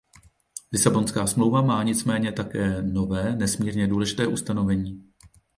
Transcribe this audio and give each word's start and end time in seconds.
Lisabonská 0.71 1.27
smlouva 1.27 1.61
má 1.61 1.83
nicméně 1.83 2.31
také 2.31 2.81
nové 2.81 3.35
nesmírně 3.35 3.87
důležité 3.87 4.27
ustanovení. 4.27 5.11